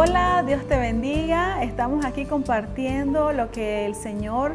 Hola, 0.00 0.44
Dios 0.46 0.64
te 0.68 0.78
bendiga. 0.78 1.60
Estamos 1.64 2.04
aquí 2.04 2.24
compartiendo 2.24 3.32
lo 3.32 3.50
que 3.50 3.84
el 3.84 3.96
Señor 3.96 4.54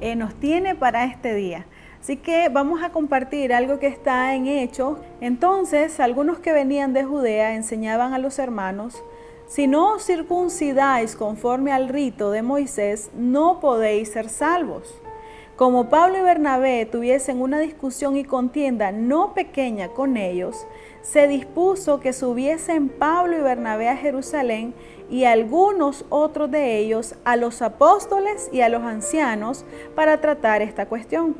eh, 0.00 0.14
nos 0.14 0.36
tiene 0.36 0.76
para 0.76 1.04
este 1.04 1.34
día. 1.34 1.66
Así 2.00 2.16
que 2.16 2.48
vamos 2.48 2.80
a 2.80 2.90
compartir 2.90 3.52
algo 3.52 3.80
que 3.80 3.88
está 3.88 4.36
en 4.36 4.46
Hechos. 4.46 5.00
Entonces, 5.20 5.98
algunos 5.98 6.38
que 6.38 6.52
venían 6.52 6.92
de 6.92 7.02
Judea 7.02 7.56
enseñaban 7.56 8.14
a 8.14 8.20
los 8.20 8.38
hermanos, 8.38 9.02
si 9.48 9.66
no 9.66 9.94
os 9.94 10.04
circuncidáis 10.04 11.16
conforme 11.16 11.72
al 11.72 11.88
rito 11.88 12.30
de 12.30 12.42
Moisés, 12.42 13.10
no 13.16 13.58
podéis 13.58 14.12
ser 14.12 14.28
salvos. 14.28 15.02
Como 15.56 15.88
Pablo 15.88 16.18
y 16.18 16.22
Bernabé 16.22 16.84
tuviesen 16.84 17.40
una 17.40 17.60
discusión 17.60 18.16
y 18.16 18.24
contienda 18.24 18.90
no 18.90 19.34
pequeña 19.34 19.88
con 19.88 20.16
ellos, 20.16 20.66
se 21.00 21.28
dispuso 21.28 22.00
que 22.00 22.12
subiesen 22.12 22.88
Pablo 22.88 23.38
y 23.38 23.40
Bernabé 23.40 23.88
a 23.88 23.96
Jerusalén 23.96 24.74
y 25.08 25.26
algunos 25.26 26.06
otros 26.08 26.50
de 26.50 26.78
ellos 26.78 27.14
a 27.24 27.36
los 27.36 27.62
apóstoles 27.62 28.50
y 28.52 28.62
a 28.62 28.68
los 28.68 28.82
ancianos 28.82 29.64
para 29.94 30.20
tratar 30.20 30.60
esta 30.60 30.86
cuestión. 30.86 31.36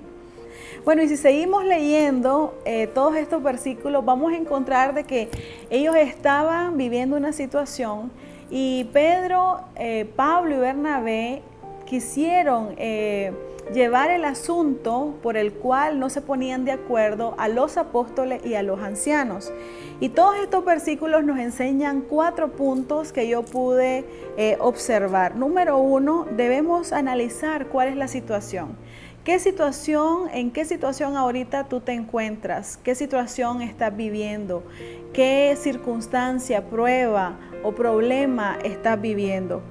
Bueno, 0.84 1.02
y 1.02 1.08
si 1.08 1.16
seguimos 1.16 1.64
leyendo 1.64 2.56
eh, 2.64 2.86
todos 2.86 3.16
estos 3.16 3.42
versículos, 3.42 4.04
vamos 4.04 4.32
a 4.32 4.36
encontrar 4.36 4.94
de 4.94 5.02
que 5.02 5.28
ellos 5.70 5.96
estaban 5.96 6.76
viviendo 6.76 7.16
una 7.16 7.32
situación 7.32 8.12
y 8.48 8.84
Pedro, 8.92 9.62
eh, 9.74 10.08
Pablo 10.14 10.54
y 10.54 10.58
Bernabé 10.58 11.42
quisieron... 11.84 12.76
Eh, 12.76 13.32
llevar 13.72 14.10
el 14.10 14.24
asunto 14.24 15.14
por 15.22 15.36
el 15.36 15.52
cual 15.52 15.98
no 15.98 16.10
se 16.10 16.20
ponían 16.20 16.64
de 16.64 16.72
acuerdo 16.72 17.34
a 17.38 17.48
los 17.48 17.76
apóstoles 17.76 18.44
y 18.44 18.54
a 18.54 18.62
los 18.62 18.80
ancianos. 18.80 19.52
Y 20.00 20.10
todos 20.10 20.36
estos 20.36 20.64
versículos 20.64 21.24
nos 21.24 21.38
enseñan 21.38 22.02
cuatro 22.02 22.52
puntos 22.52 23.12
que 23.12 23.28
yo 23.28 23.42
pude 23.42 24.04
eh, 24.36 24.56
observar. 24.60 25.36
Número 25.36 25.78
uno, 25.78 26.26
debemos 26.36 26.92
analizar 26.92 27.68
cuál 27.68 27.88
es 27.88 27.96
la 27.96 28.08
situación. 28.08 28.76
¿Qué 29.24 29.38
situación, 29.38 30.28
en 30.34 30.50
qué 30.50 30.66
situación 30.66 31.16
ahorita 31.16 31.64
tú 31.64 31.80
te 31.80 31.92
encuentras? 31.92 32.76
¿Qué 32.76 32.94
situación 32.94 33.62
estás 33.62 33.96
viviendo? 33.96 34.62
¿Qué 35.14 35.56
circunstancia, 35.56 36.68
prueba 36.68 37.38
o 37.62 37.72
problema 37.72 38.58
estás 38.62 39.00
viviendo? 39.00 39.62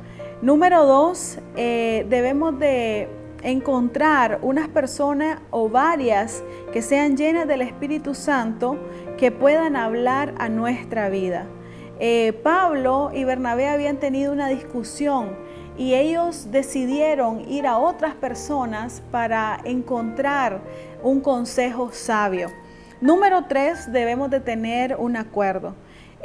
Número 0.41 0.85
dos, 0.85 1.37
eh, 1.55 2.05
debemos 2.09 2.57
de 2.57 3.07
encontrar 3.43 4.39
unas 4.41 4.67
personas 4.69 5.39
o 5.51 5.69
varias 5.69 6.43
que 6.71 6.81
sean 6.81 7.17
llenas 7.17 7.47
del 7.47 7.61
Espíritu 7.61 8.15
Santo 8.15 8.77
que 9.17 9.31
puedan 9.31 9.75
hablar 9.75 10.33
a 10.37 10.49
nuestra 10.49 11.09
vida. 11.09 11.45
Eh, 11.99 12.33
Pablo 12.43 13.11
y 13.13 13.23
Bernabé 13.23 13.67
habían 13.67 13.97
tenido 13.97 14.31
una 14.31 14.47
discusión 14.47 15.37
y 15.77 15.93
ellos 15.93 16.51
decidieron 16.51 17.41
ir 17.49 17.67
a 17.67 17.77
otras 17.77 18.15
personas 18.15 19.01
para 19.11 19.59
encontrar 19.63 20.61
un 21.03 21.19
consejo 21.21 21.91
sabio. 21.91 22.49
Número 23.01 23.45
tres, 23.45 23.91
debemos 23.91 24.29
de 24.29 24.39
tener 24.39 24.95
un 24.95 25.17
acuerdo. 25.17 25.75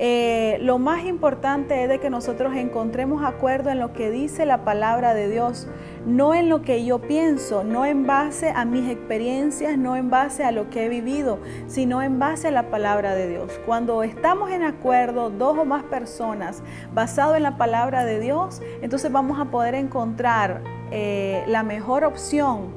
Eh, 0.01 0.59
lo 0.61 0.79
más 0.79 1.05
importante 1.05 1.83
es 1.83 1.89
de 1.89 1.99
que 1.99 2.09
nosotros 2.09 2.55
encontremos 2.55 3.25
acuerdo 3.25 3.71
en 3.71 3.81
lo 3.81 3.93
que 3.93 4.13
dice 4.13 4.47
la 4.47 4.65
palabra 4.65 5.13
de 5.13 5.29
Dios, 5.29 5.67
no 6.07 6.37
en 6.37 6.49
lo 6.49 6.63
que 6.63 6.85
yo 6.85 7.01
pienso, 7.01 7.65
no 7.65 7.85
en 7.85 8.07
base 8.07 8.51
a 8.55 8.65
mis 8.65 8.89
experiencias, 8.89 9.77
no 9.77 9.97
en 9.97 10.09
base 10.09 10.45
a 10.45 10.53
lo 10.53 10.71
que 10.71 10.87
he 10.87 10.89
vivido, 10.89 11.41
sino 11.67 12.01
en 12.01 12.21
base 12.21 12.47
a 12.47 12.51
la 12.53 12.71
palabra 12.71 13.17
de 13.17 13.29
Dios. 13.29 13.61
Cuando 13.67 14.05
estamos 14.05 14.53
en 14.53 14.63
acuerdo, 14.63 15.31
dos 15.31 15.59
o 15.59 15.65
más 15.65 15.83
personas, 15.83 16.63
basado 16.95 17.35
en 17.35 17.43
la 17.43 17.57
palabra 17.57 18.05
de 18.05 18.21
Dios, 18.21 18.63
entonces 18.81 19.11
vamos 19.11 19.41
a 19.41 19.47
poder 19.47 19.75
encontrar 19.75 20.63
eh, 20.93 21.43
la 21.49 21.65
mejor 21.65 22.05
opción 22.05 22.69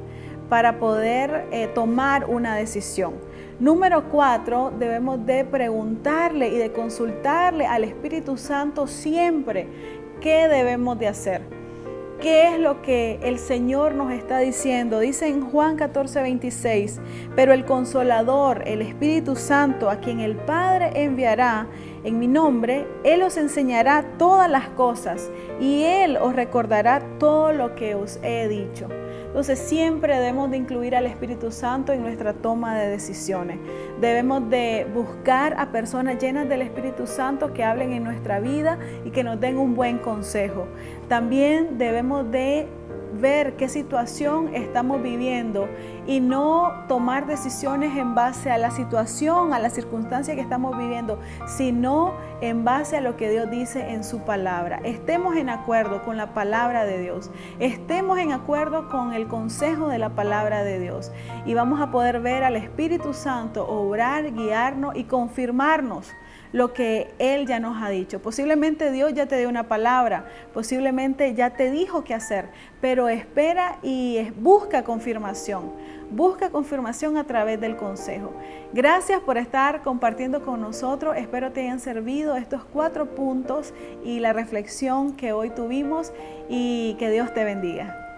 para 0.49 0.79
poder 0.79 1.45
eh, 1.51 1.67
tomar 1.67 2.25
una 2.25 2.55
decisión. 2.55 3.13
Número 3.61 4.09
cuatro, 4.09 4.73
debemos 4.79 5.23
de 5.23 5.45
preguntarle 5.45 6.47
y 6.47 6.57
de 6.57 6.72
consultarle 6.72 7.67
al 7.67 7.83
Espíritu 7.83 8.35
Santo 8.35 8.88
siempre 8.88 9.67
qué 10.19 10.47
debemos 10.47 10.97
de 10.97 11.07
hacer. 11.07 11.44
¿Qué 12.19 12.47
es 12.47 12.59
lo 12.59 12.81
que 12.81 13.19
el 13.22 13.38
Señor 13.38 13.94
nos 13.94 14.11
está 14.13 14.39
diciendo? 14.39 14.99
Dice 14.99 15.27
en 15.27 15.45
Juan 15.45 15.75
14, 15.75 16.23
26, 16.23 17.01
pero 17.35 17.53
el 17.53 17.63
consolador, 17.66 18.63
el 18.66 18.81
Espíritu 18.81 19.35
Santo, 19.35 19.91
a 19.91 19.97
quien 19.97 20.22
el 20.22 20.38
Padre 20.38 21.03
enviará 21.03 21.67
en 22.03 22.19
mi 22.19 22.28
nombre, 22.28 22.88
Él 23.03 23.22
os 23.23 23.38
enseñará 23.38 24.03
todas 24.17 24.50
las 24.50 24.69
cosas 24.69 25.29
y 25.59 25.84
Él 25.84 26.17
os 26.17 26.35
recordará 26.35 27.01
todo 27.19 27.53
lo 27.53 27.75
que 27.75 27.95
os 27.95 28.19
he 28.23 28.47
dicho. 28.47 28.88
Entonces 29.31 29.59
siempre 29.59 30.17
debemos 30.17 30.51
de 30.51 30.57
incluir 30.57 30.94
al 30.94 31.06
Espíritu 31.06 31.51
Santo 31.51 31.94
en 31.94 32.01
nuestra 32.01 32.34
toma 32.34 32.78
de 32.78 32.88
decisiones. 32.88 33.59
Debemos 34.01 34.50
de 34.50 34.85
buscar 34.94 35.56
a 35.57 35.72
personas 35.72 36.17
llenas 36.17 36.50
del 36.50 36.61
Espíritu 36.61 37.07
Santo 37.07 37.53
que 37.53 37.63
hablen 37.63 37.94
en 37.94 38.03
nuestra 38.03 38.41
vida 38.41 38.78
y 39.06 39.11
que 39.11 39.23
nos 39.23 39.40
den 39.40 39.57
un 39.57 39.73
buen 39.73 40.00
consejo. 40.00 40.67
También 41.07 41.78
debemos 41.78 42.29
de 42.29 42.67
ver 43.21 43.55
qué 43.55 43.69
situación 43.69 44.53
estamos 44.53 45.01
viviendo 45.01 45.69
y 46.07 46.19
no 46.19 46.73
tomar 46.87 47.27
decisiones 47.27 47.95
en 47.97 48.15
base 48.15 48.51
a 48.51 48.57
la 48.57 48.71
situación, 48.71 49.53
a 49.53 49.59
la 49.59 49.69
circunstancia 49.69 50.35
que 50.35 50.41
estamos 50.41 50.77
viviendo, 50.77 51.19
sino 51.47 52.13
en 52.41 52.65
base 52.65 52.97
a 52.97 53.01
lo 53.01 53.15
que 53.15 53.29
Dios 53.29 53.49
dice 53.49 53.91
en 53.91 54.03
su 54.03 54.21
palabra. 54.21 54.81
Estemos 54.83 55.37
en 55.37 55.49
acuerdo 55.49 56.03
con 56.03 56.17
la 56.17 56.33
palabra 56.33 56.85
de 56.85 56.99
Dios, 56.99 57.31
estemos 57.59 58.17
en 58.17 58.31
acuerdo 58.31 58.89
con 58.89 59.13
el 59.13 59.27
consejo 59.27 59.87
de 59.87 59.99
la 59.99 60.09
palabra 60.09 60.63
de 60.63 60.79
Dios 60.79 61.11
y 61.45 61.53
vamos 61.53 61.79
a 61.79 61.91
poder 61.91 62.19
ver 62.19 62.43
al 62.43 62.55
Espíritu 62.55 63.13
Santo 63.13 63.67
obrar, 63.67 64.33
guiarnos 64.33 64.95
y 64.95 65.03
confirmarnos 65.03 66.11
lo 66.51 66.73
que 66.73 67.13
Él 67.19 67.47
ya 67.47 67.59
nos 67.59 67.81
ha 67.81 67.89
dicho. 67.89 68.21
Posiblemente 68.21 68.91
Dios 68.91 69.13
ya 69.13 69.27
te 69.27 69.37
dio 69.37 69.49
una 69.49 69.67
palabra, 69.67 70.25
posiblemente 70.53 71.33
ya 71.33 71.51
te 71.51 71.71
dijo 71.71 72.03
qué 72.03 72.13
hacer, 72.13 72.49
pero 72.81 73.09
espera 73.09 73.77
y 73.83 74.29
busca 74.37 74.83
confirmación. 74.83 75.71
Busca 76.11 76.49
confirmación 76.49 77.15
a 77.15 77.23
través 77.23 77.61
del 77.61 77.77
consejo. 77.77 78.33
Gracias 78.73 79.21
por 79.21 79.37
estar 79.37 79.81
compartiendo 79.81 80.43
con 80.43 80.59
nosotros. 80.59 81.15
Espero 81.15 81.53
te 81.53 81.61
hayan 81.61 81.79
servido 81.79 82.35
estos 82.35 82.65
cuatro 82.65 83.15
puntos 83.15 83.73
y 84.03 84.19
la 84.19 84.33
reflexión 84.33 85.15
que 85.15 85.31
hoy 85.31 85.51
tuvimos 85.51 86.11
y 86.49 86.95
que 86.99 87.09
Dios 87.09 87.33
te 87.33 87.45
bendiga. 87.45 88.10